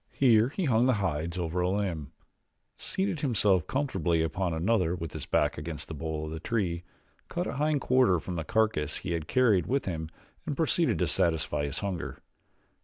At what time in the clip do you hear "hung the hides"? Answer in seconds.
0.65-1.37